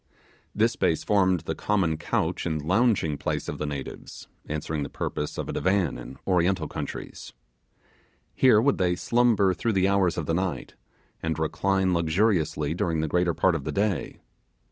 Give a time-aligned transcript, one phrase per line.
[0.55, 5.37] This space formed the common couch and lounging place of the natives, answering the purpose
[5.37, 7.33] of a divan in Oriental countries.
[8.33, 10.73] Here would they slumber through the hours of the night,
[11.21, 14.17] and recline luxuriously during the greater part of the day.